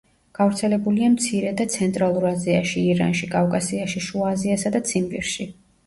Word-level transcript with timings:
გავრცელებულია 0.37 1.09
მცირე 1.15 1.51
და 1.59 1.67
ცენტრალურ 1.75 2.27
აზიაში, 2.31 2.87
ირანში, 2.97 3.31
კავკასიაში, 3.37 4.05
შუა 4.11 4.35
აზიასა 4.35 4.77
და 4.79 4.87
ციმბირში. 4.93 5.53